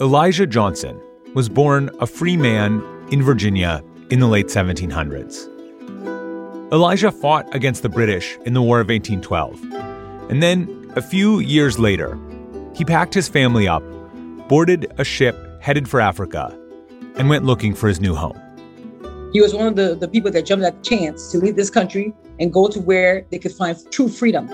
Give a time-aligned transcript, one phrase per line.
[0.00, 1.00] Elijah Johnson
[1.34, 2.80] was born a free man
[3.10, 5.48] in Virginia in the late 1700s.
[6.72, 9.60] Elijah fought against the British in the War of 1812.
[10.30, 12.16] And then, a few years later,
[12.76, 13.82] he packed his family up,
[14.46, 16.56] boarded a ship headed for Africa,
[17.16, 18.40] and went looking for his new home.
[19.32, 21.70] He was one of the, the people that jumped at the chance to leave this
[21.70, 24.48] country and go to where they could find true freedom.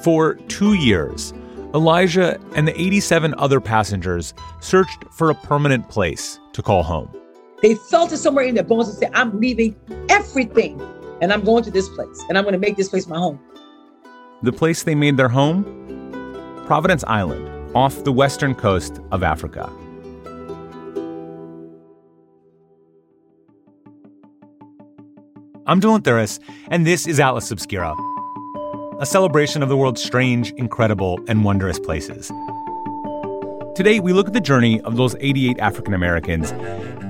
[0.00, 1.34] For two years,
[1.74, 7.10] Elijah and the 87 other passengers searched for a permanent place to call home.
[7.62, 9.74] They felt it somewhere in their bones and said, I'm leaving
[10.08, 10.80] everything
[11.20, 13.40] and I'm going to this place and I'm going to make this place my home.
[14.42, 15.64] The place they made their home?
[16.64, 19.68] Providence Island, off the western coast of Africa.
[25.66, 27.96] I'm Dylan Thuras, and this is Atlas Obscura
[29.00, 32.30] a celebration of the world's strange, incredible, and wondrous places.
[33.74, 36.52] Today, we look at the journey of those 88 African Americans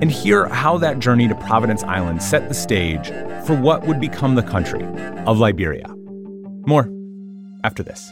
[0.01, 3.09] and hear how that journey to Providence Island set the stage
[3.45, 4.83] for what would become the country
[5.25, 5.87] of Liberia.
[6.65, 6.89] More
[7.63, 8.11] after this.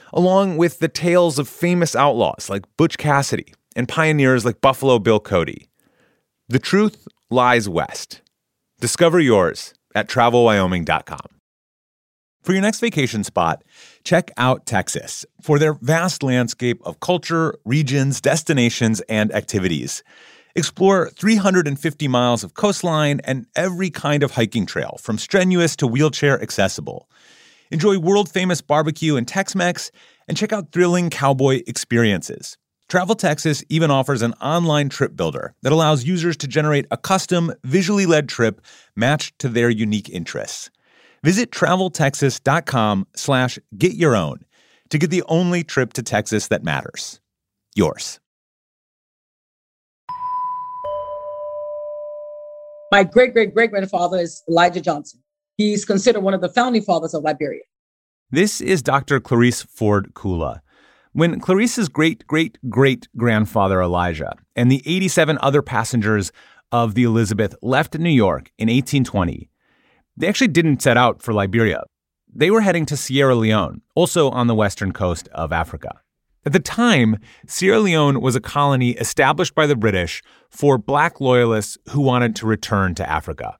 [0.13, 5.19] along with the tales of famous outlaws like Butch Cassidy and pioneers like Buffalo Bill
[5.19, 5.69] Cody.
[6.49, 8.21] The truth lies west.
[8.79, 11.41] Discover yours at travelwyoming.com.
[12.43, 13.63] For your next vacation spot,
[14.03, 20.03] check out Texas for their vast landscape of culture, regions, destinations, and activities.
[20.55, 26.41] Explore 350 miles of coastline and every kind of hiking trail, from strenuous to wheelchair
[26.41, 27.07] accessible.
[27.71, 29.91] Enjoy world famous barbecue and Tex Mex,
[30.27, 32.57] and check out thrilling cowboy experiences.
[32.89, 37.53] Travel Texas even offers an online trip builder that allows users to generate a custom,
[37.63, 38.59] visually led trip
[38.97, 40.69] matched to their unique interests.
[41.23, 44.43] Visit traveltexas.com slash get your own
[44.89, 47.21] to get the only trip to Texas that matters.
[47.75, 48.19] Yours.
[52.91, 55.20] My great great great grandfather is Elijah Johnson.
[55.61, 57.61] He's considered one of the founding fathers of Liberia.
[58.31, 59.19] This is Dr.
[59.19, 60.61] Clarice Ford Kula.
[61.13, 66.31] When Clarice's great great great grandfather Elijah and the 87 other passengers
[66.71, 69.51] of the Elizabeth left New York in 1820,
[70.17, 71.83] they actually didn't set out for Liberia.
[72.33, 76.01] They were heading to Sierra Leone, also on the western coast of Africa.
[76.43, 81.77] At the time, Sierra Leone was a colony established by the British for black loyalists
[81.91, 83.59] who wanted to return to Africa.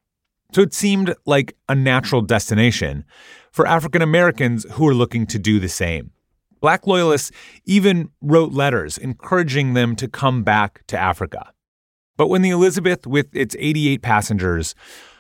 [0.52, 3.06] So it seemed like a natural destination
[3.52, 6.12] for African Americans who were looking to do the same.
[6.60, 7.32] Black loyalists
[7.66, 11.52] even wrote letters encouraging them to come back to Africa.
[12.18, 14.76] But when the Elizabeth, with its 88 passengers,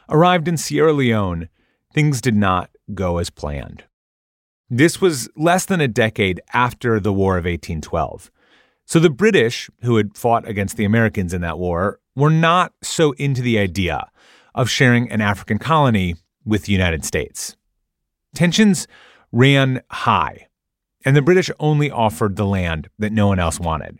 [0.09, 1.49] arrived in Sierra Leone,
[1.93, 3.85] things did not go as planned.
[4.69, 8.29] This was less than a decade after the War of 1812.
[8.85, 13.13] So the British, who had fought against the Americans in that war, were not so
[13.13, 14.05] into the idea
[14.55, 17.55] of sharing an African colony with the United States.
[18.33, 18.87] Tensions
[19.31, 20.47] ran high,
[21.05, 23.99] and the British only offered the land that no one else wanted.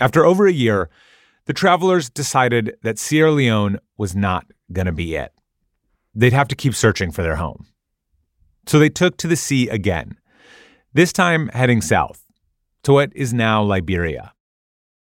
[0.00, 0.90] After over a year,
[1.46, 5.32] the travelers decided that Sierra Leone was not going to be it.
[6.14, 7.66] They'd have to keep searching for their home.
[8.66, 10.18] So they took to the sea again,
[10.92, 12.24] this time heading south
[12.82, 14.32] to what is now Liberia.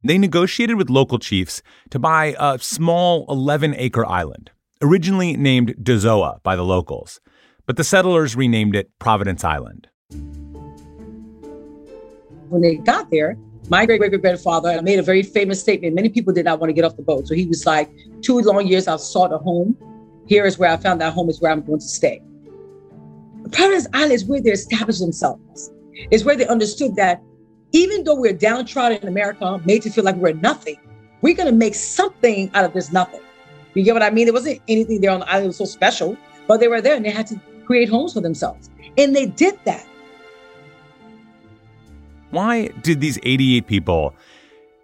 [0.01, 4.49] They negotiated with local chiefs to buy a small 11 acre island,
[4.81, 7.19] originally named Dozoa by the locals,
[7.65, 9.89] but the settlers renamed it Providence Island.
[12.47, 13.37] When they got there,
[13.67, 15.95] my great great grandfather made a very famous statement.
[15.95, 17.27] Many people did not want to get off the boat.
[17.27, 17.91] So he was like,
[18.21, 19.77] Two long years I've sought a home.
[20.27, 22.21] Here is where I found that home is where I'm going to stay.
[23.51, 25.71] Providence Island is where they established themselves.
[26.09, 27.21] It's where they understood that
[27.71, 30.77] even though we're downtrodden in America, made to feel like we're nothing,
[31.21, 33.21] we're going to make something out of this nothing.
[33.73, 34.25] You get what I mean?
[34.25, 36.17] There wasn't anything there on the island that was so special,
[36.47, 38.69] but they were there and they had to create homes for themselves.
[38.97, 39.85] And they did that.
[42.31, 44.15] Why did these 88 people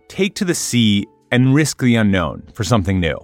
[0.07, 3.17] take to the sea and risk the unknown for something new.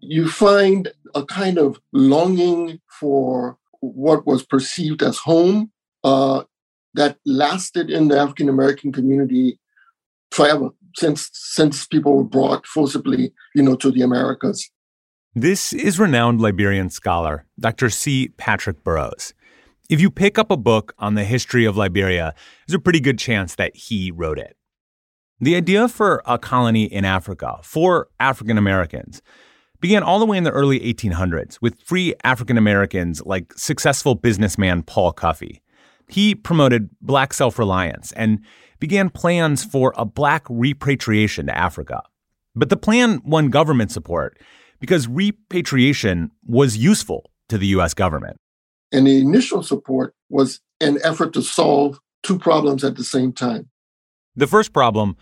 [0.00, 5.70] You find a kind of longing for what was perceived as home
[6.04, 6.44] uh,
[6.94, 9.58] that lasted in the African American community
[10.30, 14.70] forever since since people were brought forcibly, you know, to the Americas.
[15.34, 17.88] This is renowned Liberian scholar Dr.
[17.90, 18.28] C.
[18.36, 19.32] Patrick Burrowes.
[19.88, 22.34] If you pick up a book on the history of Liberia,
[22.66, 24.56] there's a pretty good chance that he wrote it.
[25.40, 29.22] The idea for a colony in Africa for African Americans
[29.80, 34.82] began all the way in the early 1800s with free African Americans like successful businessman
[34.82, 35.60] Paul Cuffe.
[36.12, 38.40] He promoted black self reliance and
[38.78, 42.02] began plans for a black repatriation to Africa.
[42.54, 44.38] But the plan won government support
[44.78, 47.94] because repatriation was useful to the U.S.
[47.94, 48.36] government.
[48.92, 53.70] And the initial support was an effort to solve two problems at the same time.
[54.36, 55.16] The first problem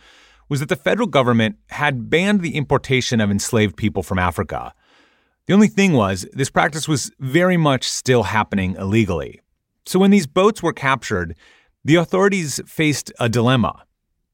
[0.49, 4.75] was that the federal government had banned the importation of enslaved people from Africa.
[5.47, 9.41] The only thing was, this practice was very much still happening illegally.
[9.87, 11.37] So when these boats were captured,
[11.85, 13.85] the authorities faced a dilemma.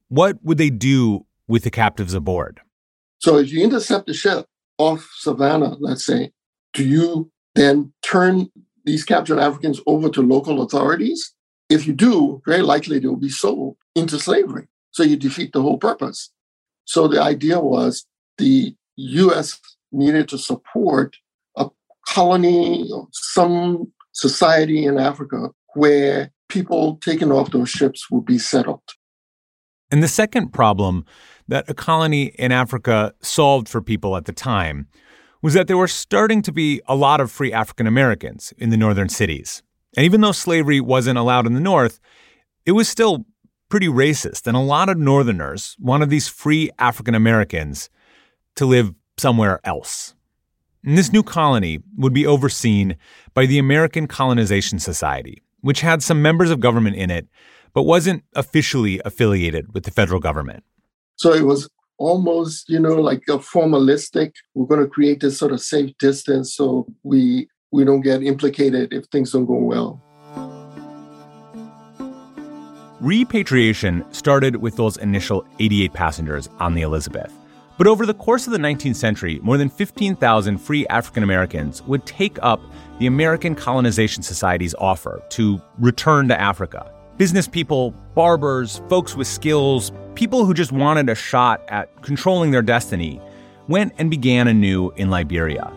[0.09, 2.61] What would they do with the captives aboard?
[3.19, 4.47] So if you intercept the ship
[4.79, 6.33] off Savannah, let's say,
[6.73, 8.51] do you then turn
[8.85, 11.33] these captured Africans over to local authorities?
[11.69, 14.69] If you do, very likely they will be sold into slavery.
[14.91, 16.31] So you defeat the whole purpose.
[16.85, 18.07] So the idea was
[18.39, 19.59] the US
[19.93, 21.17] needed to support
[21.57, 21.69] a
[22.07, 28.83] colony some society in Africa where people taken off those ships would be settled.
[29.91, 31.05] And the second problem
[31.49, 34.89] that a colony in Africa solved for people at the time
[35.43, 38.77] was that there were starting to be a lot of free African Americans in the
[38.77, 39.63] northern cities.
[39.97, 42.01] And even though slavery wasn't allowed in the North,
[42.65, 43.27] it was still
[43.69, 44.47] pretty racist.
[44.47, 47.91] And a lot of Northerners wanted these free African Americans
[48.57, 50.16] to live somewhere else.
[50.87, 52.97] And this new colony would be overseen
[53.35, 57.27] by the American Colonization Society, which had some members of government in it,
[57.75, 60.63] but wasn't officially affiliated with the federal government.
[61.17, 61.69] So it was
[61.99, 66.55] almost, you know, like a formalistic, we're going to create this sort of safe distance
[66.55, 70.01] so we we don't get implicated if things don't go well.
[73.01, 77.33] Repatriation started with those initial 88 passengers on the Elizabeth.
[77.79, 82.07] But over the course of the 19th century, more than 15,000 free African Americans would
[82.07, 82.61] take up
[82.99, 86.91] the American Colonization Society's offer to return to Africa.
[87.19, 92.63] Business people, barbers, folks with skills, people who just wanted a shot at controlling their
[92.63, 93.21] destiny
[93.69, 95.71] went and began anew in Liberia.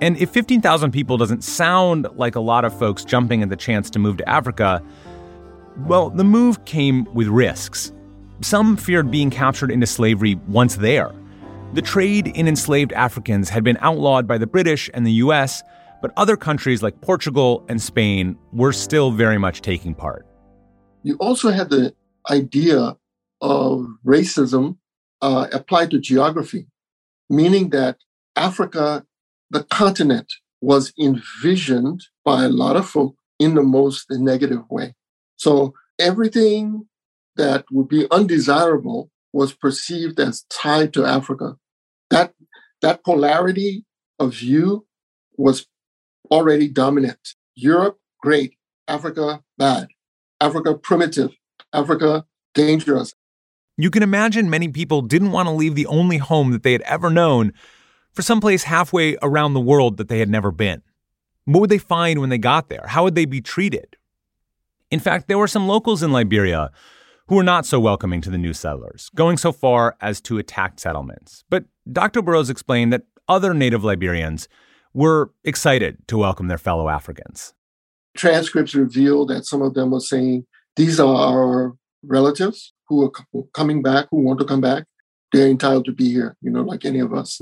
[0.00, 3.90] And if 15,000 people doesn't sound like a lot of folks jumping at the chance
[3.90, 4.82] to move to Africa,
[5.86, 7.92] well, the move came with risks.
[8.42, 11.12] Some feared being captured into slavery once there.
[11.72, 15.62] The trade in enslaved Africans had been outlawed by the British and the US,
[16.02, 20.26] but other countries like Portugal and Spain were still very much taking part.
[21.02, 21.94] You also had the
[22.30, 22.96] idea
[23.40, 24.76] of racism
[25.22, 26.66] uh, applied to geography,
[27.30, 27.98] meaning that
[28.36, 29.04] Africa,
[29.50, 34.94] the continent, was envisioned by a lot of folk in the most negative way.
[35.36, 36.86] So everything
[37.36, 41.56] that would be undesirable was perceived as tied to Africa.
[42.10, 42.34] That
[42.82, 43.84] that polarity
[44.18, 44.86] of view
[45.36, 45.66] was
[46.30, 47.34] already dominant.
[47.54, 48.56] Europe, great.
[48.88, 49.88] Africa, bad.
[50.40, 51.32] Africa, primitive.
[51.72, 52.24] Africa,
[52.54, 53.14] dangerous.
[53.76, 56.82] You can imagine many people didn't want to leave the only home that they had
[56.82, 57.52] ever known
[58.12, 60.82] for someplace halfway around the world that they had never been.
[61.44, 62.86] What would they find when they got there?
[62.88, 63.96] How would they be treated?
[64.90, 66.70] In fact, there were some locals in Liberia
[67.28, 70.78] who were not so welcoming to the new settlers, going so far as to attack
[70.78, 71.44] settlements.
[71.50, 72.22] But Dr.
[72.22, 74.46] Burrowes explained that other native Liberians
[74.94, 77.52] were excited to welcome their fellow Africans.
[78.16, 83.82] Transcripts reveal that some of them were saying, These are our relatives who are coming
[83.82, 84.84] back, who want to come back.
[85.32, 87.38] They're entitled to be here, you know, like any of us.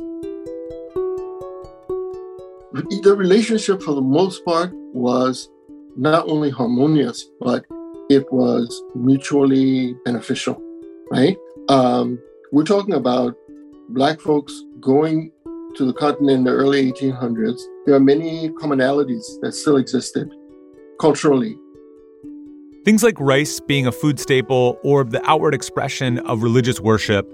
[2.73, 5.49] The relationship, for the most part, was
[5.97, 7.65] not only harmonious, but
[8.11, 10.61] it was mutually beneficial,
[11.11, 11.37] right?
[11.69, 12.19] Um,
[12.53, 13.35] we're talking about
[13.91, 15.31] Black folks going
[15.77, 17.61] to the continent in the early 1800s.
[17.87, 20.33] There are many commonalities that still existed
[21.01, 21.57] culturally.
[22.85, 27.27] Things like rice being a food staple or the outward expression of religious worship,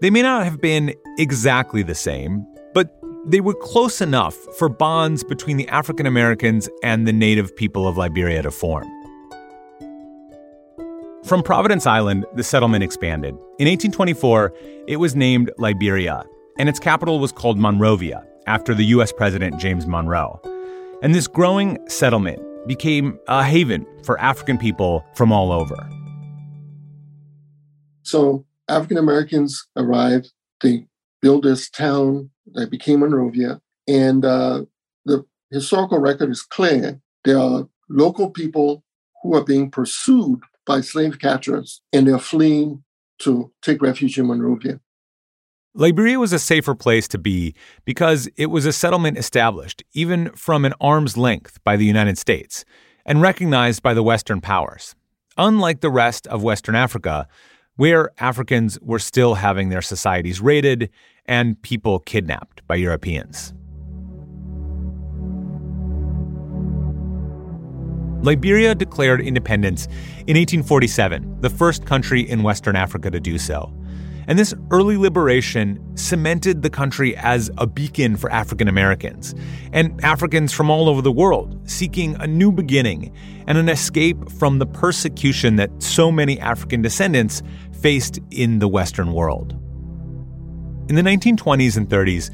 [0.00, 5.22] they may not have been exactly the same, but they were close enough for bonds
[5.22, 8.88] between the African Americans and the native people of Liberia to form.
[11.30, 13.34] From Providence Island, the settlement expanded.
[13.60, 14.52] In 1824,
[14.88, 16.24] it was named Liberia,
[16.58, 19.12] and its capital was called Monrovia, after the U.S.
[19.12, 20.40] President James Monroe.
[21.04, 25.88] And this growing settlement became a haven for African people from all over.
[28.02, 30.32] So African Americans arrived,
[30.62, 30.88] they
[31.22, 34.64] built this town that became Monrovia, and uh,
[35.04, 37.00] the historical record is clear.
[37.22, 38.82] There are local people
[39.22, 42.84] who are being pursued by slave catchers, and they're fleeing
[43.20, 44.80] to take refuge in Monrovia.
[45.74, 50.64] Liberia was a safer place to be because it was a settlement established, even from
[50.64, 52.64] an arm's length, by the United States
[53.06, 54.94] and recognized by the Western powers.
[55.36, 57.26] Unlike the rest of Western Africa,
[57.76, 60.90] where Africans were still having their societies raided
[61.26, 63.54] and people kidnapped by Europeans.
[68.22, 69.86] Liberia declared independence
[70.26, 73.72] in 1847, the first country in Western Africa to do so.
[74.26, 79.34] And this early liberation cemented the country as a beacon for African Americans
[79.72, 83.12] and Africans from all over the world seeking a new beginning
[83.48, 87.42] and an escape from the persecution that so many African descendants
[87.80, 89.52] faced in the Western world.
[90.88, 92.30] In the 1920s and 30s,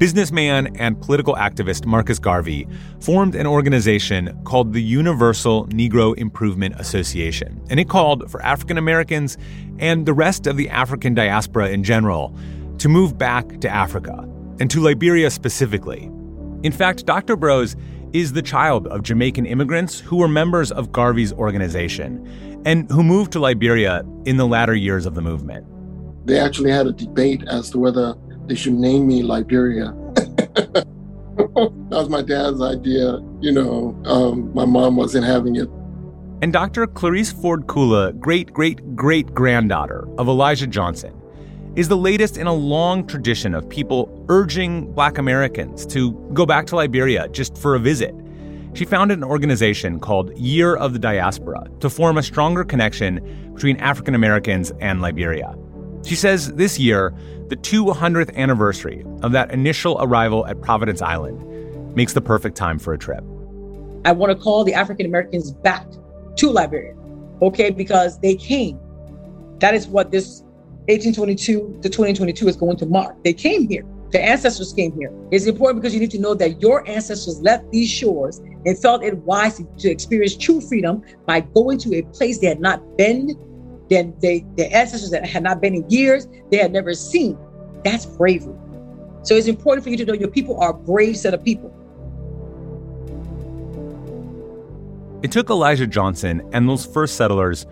[0.00, 2.66] businessman and political activist Marcus Garvey
[3.00, 9.36] formed an organization called the Universal Negro Improvement Association, and it called for African Americans
[9.78, 12.34] and the rest of the African diaspora in general
[12.78, 14.26] to move back to Africa,
[14.58, 16.10] and to Liberia specifically.
[16.62, 17.36] In fact, Dr.
[17.36, 17.76] Burrowes
[18.14, 23.32] is the child of Jamaican immigrants who were members of Garvey's organization and who moved
[23.32, 25.66] to Liberia in the latter years of the movement.
[26.26, 28.14] They actually had a debate as to whether
[28.50, 29.94] they should name me Liberia.
[30.16, 30.84] that
[31.92, 33.20] was my dad's idea.
[33.40, 35.68] You know, um, my mom wasn't having it.
[36.42, 36.88] And Dr.
[36.88, 41.14] Clarice Ford Kula, great great great granddaughter of Elijah Johnson,
[41.76, 46.66] is the latest in a long tradition of people urging black Americans to go back
[46.66, 48.12] to Liberia just for a visit.
[48.74, 53.76] She founded an organization called Year of the Diaspora to form a stronger connection between
[53.76, 55.54] African Americans and Liberia.
[56.04, 57.14] She says this year,
[57.50, 61.44] the 200th anniversary of that initial arrival at Providence Island
[61.96, 63.24] makes the perfect time for a trip.
[64.04, 65.84] I want to call the African Americans back
[66.36, 66.94] to Liberia,
[67.42, 68.78] okay, because they came.
[69.58, 70.42] That is what this
[70.86, 73.16] 1822 to 2022 is going to mark.
[73.24, 73.84] They came here.
[74.12, 75.12] The ancestors came here.
[75.32, 79.02] It's important because you need to know that your ancestors left these shores and felt
[79.02, 83.36] it wise to experience true freedom by going to a place they had not been
[83.90, 87.36] then they their ancestors that had not been in years, they had never seen.
[87.84, 88.56] That's bravery.
[89.22, 91.74] So it's important for you to know your people are a brave set of people.
[95.22, 97.66] It took Elijah Johnson and those first settlers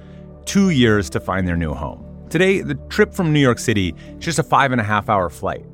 [0.45, 2.05] two years to find their new home.
[2.29, 5.31] Today, the trip from New York City is just a five and a half hour
[5.31, 5.65] flight.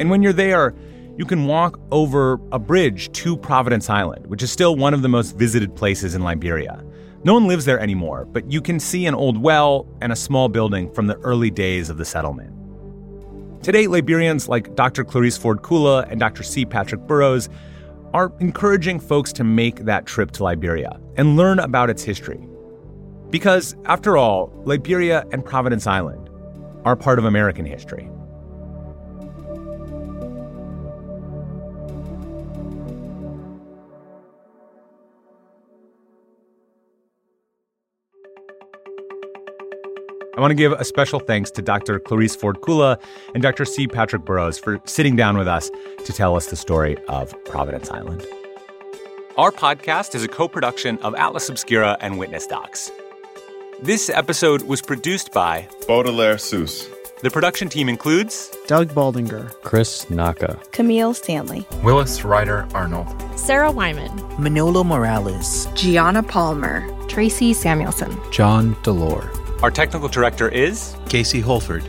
[0.00, 0.74] And when you're there,
[1.16, 5.08] you can walk over a bridge to Providence Island, which is still one of the
[5.08, 6.82] most visited places in Liberia.
[7.22, 10.48] No one lives there anymore, but you can see an old well and a small
[10.48, 12.50] building from the early days of the settlement.
[13.62, 15.04] Today, Liberians like Dr.
[15.04, 16.42] Clarice Ford Kula and Dr.
[16.42, 16.64] C.
[16.64, 17.50] Patrick Burrowes
[18.14, 22.48] are encouraging folks to make that trip to Liberia and learn about its history.
[23.28, 26.30] Because, after all, Liberia and Providence Island
[26.86, 28.08] are part of American history.
[40.40, 42.00] I want to give a special thanks to Dr.
[42.00, 42.98] Clarice Ford Kula
[43.34, 43.66] and Dr.
[43.66, 43.86] C.
[43.86, 45.70] Patrick Burrowes for sitting down with us
[46.06, 48.24] to tell us the story of Providence Island.
[49.36, 52.90] Our podcast is a co production of Atlas Obscura and Witness Docs.
[53.82, 56.88] This episode was produced by Baudelaire Seuss.
[57.20, 64.10] The production team includes Doug Baldinger, Chris Naka, Camille Stanley, Willis Ryder Arnold, Sarah Wyman,
[64.42, 69.39] Manolo Morales, Gianna Palmer, Tracy Samuelson, John Delore.
[69.62, 71.86] Our technical director is Casey Holford.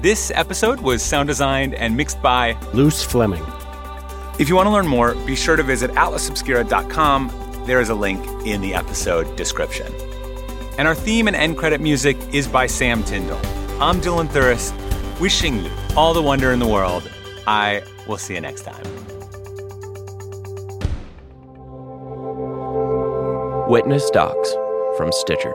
[0.00, 3.44] This episode was sound designed and mixed by Luce Fleming.
[4.40, 7.62] If you want to learn more, be sure to visit atlasobscura.com.
[7.64, 9.86] There is a link in the episode description.
[10.78, 13.38] And our theme and end credit music is by Sam Tyndall.
[13.80, 14.72] I'm Dylan Thuras,
[15.20, 17.08] wishing you all the wonder in the world.
[17.46, 18.82] I will see you next time.
[23.68, 24.52] Witness Docs
[24.96, 25.54] from Stitcher.